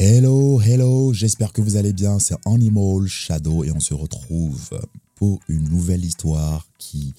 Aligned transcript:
Hello, 0.00 0.60
hello, 0.60 1.12
j'espère 1.12 1.52
que 1.52 1.60
vous 1.60 1.74
allez 1.74 1.92
bien. 1.92 2.20
C'est 2.20 2.36
Animal 2.46 3.08
Shadow 3.08 3.64
et 3.64 3.72
on 3.72 3.80
se 3.80 3.94
retrouve 3.94 4.80
pour 5.16 5.40
une 5.48 5.68
nouvelle 5.68 6.04
histoire 6.04 6.68
qui 6.78 7.14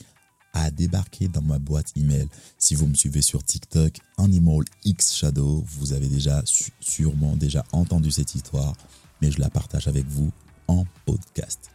a 0.54 0.72
débarqué 0.72 1.28
dans 1.28 1.42
ma 1.42 1.60
boîte 1.60 1.92
email. 1.98 2.30
Si 2.58 2.76
vous 2.76 2.88
me 2.88 2.94
suivez 2.94 3.22
sur 3.22 3.44
TikTok, 3.44 3.98
Animal 4.18 4.64
X 4.86 5.14
Shadow, 5.14 5.62
vous 5.68 5.92
avez 5.92 6.08
déjà 6.08 6.42
sûrement 6.80 7.36
déjà 7.36 7.66
entendu 7.74 8.12
cette 8.12 8.34
histoire, 8.34 8.74
mais 9.22 9.30
je 9.30 9.42
la 9.42 9.50
partage 9.50 9.90
avec 9.90 10.08
vous 10.08 10.32
en 10.70 10.86
podcast. 11.06 11.72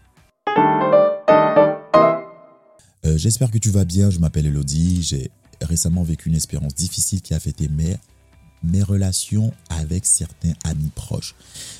Euh, 3.05 3.19
j'espère 3.19 3.51
que 3.51 3.59
tu 3.59 3.69
vas 3.69 3.85
bien. 3.85 4.09
Je 4.09 4.21
m'appelle 4.21 4.47
Elodie. 4.47 5.03
J'ai 5.03 5.31
récemment 5.61 6.03
vécu 6.03 6.31
une 6.31 6.37
expérience 6.37 6.75
difficile 6.75 7.21
qui 7.21 7.35
a 7.35 7.41
fêté 7.41 7.69
mes 7.69 7.99
mes 8.65 8.83
relations 8.83 9.53
avec 9.69 10.07
certains 10.07 10.53
amis 10.65 10.91
proches. 10.95 11.35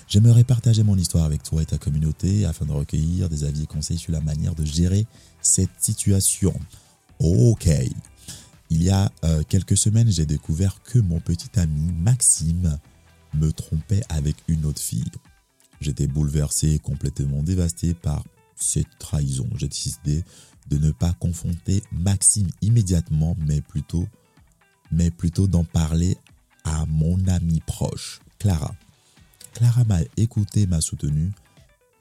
J'aimerais 0.09 0.45
partager 0.45 0.83
mon 0.83 0.97
histoire 0.97 1.25
avec 1.25 1.43
toi 1.43 1.63
et 1.63 1.67
ta 1.67 1.79
communauté 1.79 2.45
afin 2.45 2.67
de 2.67 2.73
recueillir 2.73 3.29
des 3.29 3.45
avis 3.45 3.63
et 3.63 3.67
conseils 3.67 3.99
sur 3.99 4.13
la 4.13 4.21
manière 4.21 4.55
de 4.55 4.65
gérer 4.65 5.07
cette 5.41 5.71
situation. 5.79 6.55
Ok. 7.19 7.69
Il 8.71 8.83
y 8.83 8.91
a 8.91 9.11
euh, 9.25 9.43
quelques 9.49 9.77
semaines, 9.77 10.11
j'ai 10.11 10.27
découvert 10.27 10.83
que 10.83 10.99
mon 10.99 11.21
petit 11.21 11.59
ami 11.59 11.93
Maxime 11.93 12.79
me 13.35 13.53
trompait 13.53 14.03
avec 14.09 14.37
une 14.49 14.65
autre 14.65 14.81
fille. 14.81 15.05
J'étais 15.81 16.07
bouleversé 16.07 16.73
et 16.73 16.79
complètement 16.79 17.43
dévasté 17.43 17.95
par 17.95 18.25
cette 18.57 18.99
trahison. 18.99 19.49
J'ai 19.57 19.69
décidé 19.69 20.25
de 20.69 20.79
ne 20.79 20.91
pas 20.93 21.13
confronter 21.13 21.83
Maxime 21.93 22.49
immédiatement, 22.63 23.37
mais 23.47 23.61
plutôt, 23.61 24.07
mais 24.91 25.11
plutôt 25.11 25.47
d'en 25.47 25.65
parler 25.65 26.17
mon 26.87 27.27
amie 27.29 27.63
proche, 27.67 28.21
Clara. 28.39 28.75
Clara 29.55 29.85
m'a 29.85 30.01
écouté, 30.17 30.67
m'a 30.67 30.81
soutenu, 30.81 31.31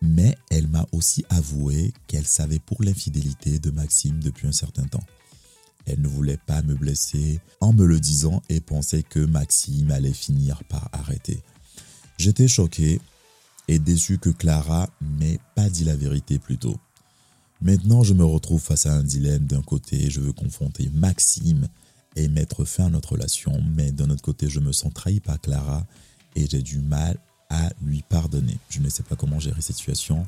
mais 0.01 0.37
elle 0.49 0.67
m'a 0.67 0.85
aussi 0.91 1.23
avoué 1.29 1.93
qu'elle 2.07 2.25
savait 2.25 2.59
pour 2.59 2.83
l'infidélité 2.83 3.59
de 3.59 3.71
Maxime 3.71 4.19
depuis 4.19 4.47
un 4.47 4.51
certain 4.51 4.83
temps. 4.83 5.03
Elle 5.85 6.01
ne 6.01 6.07
voulait 6.07 6.37
pas 6.37 6.61
me 6.61 6.75
blesser 6.75 7.39
en 7.59 7.73
me 7.73 7.85
le 7.85 7.99
disant 7.99 8.41
et 8.49 8.61
pensait 8.61 9.03
que 9.03 9.19
Maxime 9.19 9.91
allait 9.91 10.13
finir 10.13 10.63
par 10.65 10.89
arrêter. 10.93 11.41
J'étais 12.17 12.47
choqué 12.47 13.01
et 13.67 13.79
déçu 13.79 14.17
que 14.17 14.29
Clara 14.29 14.89
m'ait 15.01 15.39
pas 15.55 15.69
dit 15.69 15.83
la 15.83 15.95
vérité 15.95 16.39
plus 16.39 16.57
tôt. 16.57 16.77
Maintenant, 17.61 18.03
je 18.03 18.13
me 18.13 18.25
retrouve 18.25 18.61
face 18.61 18.85
à 18.85 18.93
un 18.93 19.03
dilemme. 19.03 19.45
D'un 19.45 19.61
côté, 19.61 20.09
je 20.09 20.19
veux 20.19 20.33
confronter 20.33 20.89
Maxime 20.93 21.67
et 22.15 22.27
mettre 22.27 22.65
fin 22.65 22.85
à 22.85 22.89
notre 22.89 23.13
relation, 23.13 23.61
mais 23.75 23.91
d'un 23.91 24.09
autre 24.09 24.21
côté, 24.21 24.49
je 24.49 24.59
me 24.59 24.71
sens 24.71 24.93
trahi 24.93 25.19
par 25.19 25.39
Clara 25.39 25.85
et 26.35 26.47
j'ai 26.47 26.61
du 26.61 26.79
mal 26.79 27.17
à 27.49 27.69
lui 27.81 28.03
pardonner. 28.07 28.57
Je 28.69 28.79
ne 28.79 28.89
sais 28.89 29.03
pas 29.03 29.15
comment 29.15 29.39
gérer 29.39 29.61
cette 29.61 29.75
situation. 29.75 30.25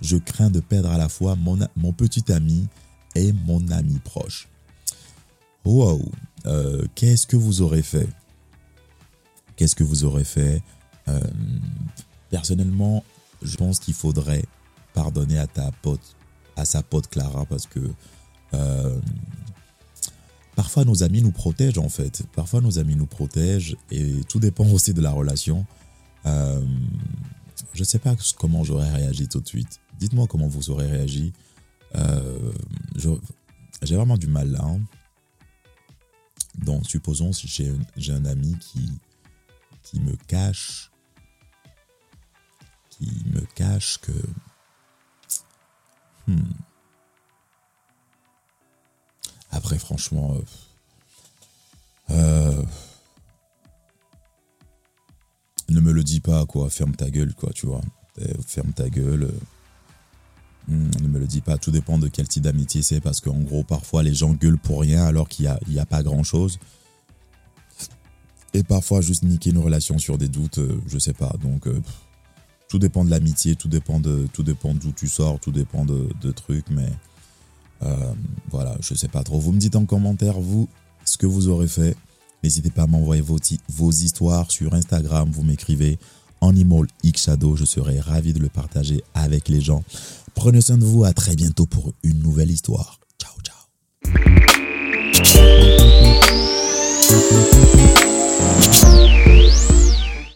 Je 0.00 0.16
crains 0.16 0.50
de 0.50 0.60
perdre 0.60 0.90
à 0.90 0.98
la 0.98 1.08
fois 1.08 1.36
mon, 1.36 1.58
mon 1.76 1.92
petit 1.92 2.32
ami 2.32 2.66
et 3.14 3.32
mon 3.32 3.68
ami 3.68 3.98
proche. 3.98 4.48
Wow, 5.64 6.10
euh, 6.46 6.86
qu'est-ce 6.94 7.26
que 7.26 7.36
vous 7.36 7.62
aurez 7.62 7.82
fait? 7.82 8.08
Qu'est-ce 9.56 9.74
que 9.74 9.84
vous 9.84 10.04
aurez 10.04 10.24
fait? 10.24 10.62
Euh, 11.08 11.20
Personnellement, 12.30 13.04
je 13.42 13.56
pense 13.56 13.78
qu'il 13.78 13.94
faudrait 13.94 14.44
pardonner 14.94 15.38
à 15.38 15.46
ta 15.46 15.70
pote, 15.82 16.16
à 16.56 16.64
sa 16.64 16.82
pote 16.82 17.08
Clara, 17.08 17.46
parce 17.46 17.66
que 17.66 17.80
euh, 18.54 18.98
parfois 20.76 20.92
nos 20.92 21.02
amis 21.02 21.22
nous 21.22 21.32
protègent 21.32 21.78
en 21.78 21.88
fait. 21.88 22.24
Parfois 22.34 22.60
nos 22.60 22.78
amis 22.78 22.96
nous 22.96 23.06
protègent 23.06 23.78
et 23.90 24.20
tout 24.28 24.38
dépend 24.38 24.68
aussi 24.68 24.92
de 24.92 25.00
la 25.00 25.10
relation. 25.10 25.64
Euh, 26.26 26.60
je 27.72 27.80
ne 27.80 27.84
sais 27.84 27.98
pas 27.98 28.14
comment 28.38 28.62
j'aurais 28.62 28.92
réagi 28.92 29.26
tout 29.26 29.40
de 29.40 29.48
suite. 29.48 29.80
Dites-moi 29.98 30.26
comment 30.26 30.48
vous 30.48 30.68
aurez 30.68 30.86
réagi. 30.86 31.32
Euh, 31.94 32.52
j'ai 33.82 33.96
vraiment 33.96 34.18
du 34.18 34.26
mal 34.26 34.50
là. 34.50 34.64
Hein. 34.64 34.80
Donc 36.58 36.86
supposons 36.86 37.32
si 37.32 37.48
j'ai 37.96 38.12
un 38.12 38.26
ami 38.26 38.54
qui, 38.60 38.90
qui 39.82 39.98
me 40.00 40.14
cache 40.28 40.90
qui 42.90 43.10
me 43.32 43.40
cache 43.54 43.96
que 44.02 44.12
hmm, 46.26 46.52
franchement, 49.86 50.36
euh, 52.10 52.14
euh, 52.14 52.62
ne 55.68 55.80
me 55.80 55.92
le 55.92 56.02
dis 56.02 56.20
pas, 56.20 56.44
quoi. 56.44 56.68
Ferme 56.70 56.94
ta 56.94 57.08
gueule, 57.08 57.34
quoi, 57.34 57.50
tu 57.54 57.66
vois. 57.66 57.80
Euh, 58.20 58.34
ferme 58.46 58.72
ta 58.72 58.88
gueule. 58.88 59.30
Hmm, 60.66 60.90
ne 61.00 61.08
me 61.08 61.20
le 61.20 61.26
dis 61.26 61.40
pas. 61.40 61.56
Tout 61.56 61.70
dépend 61.70 61.98
de 61.98 62.08
quel 62.08 62.26
type 62.26 62.42
d'amitié 62.42 62.82
c'est, 62.82 63.00
parce 63.00 63.20
qu'en 63.20 63.38
gros, 63.40 63.62
parfois, 63.62 64.02
les 64.02 64.14
gens 64.14 64.32
gueulent 64.32 64.58
pour 64.58 64.80
rien 64.80 65.04
alors 65.04 65.28
qu'il 65.28 65.48
n'y 65.68 65.78
a, 65.78 65.86
pas 65.86 66.02
grand-chose. 66.02 66.58
Et 68.54 68.64
parfois, 68.64 69.00
juste 69.02 69.22
niquer 69.22 69.50
une 69.50 69.58
relation 69.58 69.98
sur 69.98 70.18
des 70.18 70.28
doutes, 70.28 70.58
je 70.88 70.98
sais 70.98 71.12
pas. 71.12 71.32
Donc, 71.42 71.68
tout 72.68 72.80
dépend 72.80 73.04
de 73.04 73.10
l'amitié, 73.10 73.54
tout 73.54 73.68
dépend 73.68 74.00
de 74.00 74.26
tout 74.32 74.42
dépend 74.42 74.74
d'où 74.74 74.90
tu 74.90 75.06
sors, 75.06 75.38
tout 75.38 75.52
dépend 75.52 75.84
de, 75.84 76.08
de 76.20 76.32
trucs, 76.32 76.68
mais 76.70 76.90
euh, 77.82 78.12
voilà, 78.50 78.76
je 78.80 78.94
sais 78.94 79.08
pas 79.08 79.22
trop. 79.22 79.38
Vous 79.38 79.52
me 79.52 79.58
dites 79.58 79.76
en 79.76 79.84
commentaire, 79.84 80.40
vous, 80.40 80.68
ce 81.04 81.18
que 81.18 81.26
vous 81.26 81.48
aurez 81.48 81.68
fait. 81.68 81.96
N'hésitez 82.42 82.70
pas 82.70 82.82
à 82.82 82.86
m'envoyer 82.86 83.22
vos, 83.22 83.38
vos 83.68 83.90
histoires 83.90 84.50
sur 84.50 84.74
Instagram. 84.74 85.30
Vous 85.30 85.42
m'écrivez 85.42 85.98
Animal 86.40 86.86
X 87.02 87.24
Shadow. 87.24 87.56
Je 87.56 87.64
serai 87.64 88.00
ravi 88.00 88.32
de 88.32 88.38
le 88.38 88.48
partager 88.48 89.02
avec 89.14 89.48
les 89.48 89.60
gens. 89.60 89.82
Prenez 90.34 90.60
soin 90.60 90.78
de 90.78 90.84
vous. 90.84 91.04
À 91.04 91.12
très 91.12 91.34
bientôt 91.34 91.66
pour 91.66 91.92
une 92.02 92.20
nouvelle 92.20 92.50
histoire. 92.50 92.98